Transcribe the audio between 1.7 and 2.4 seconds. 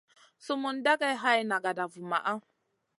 vumaʼa.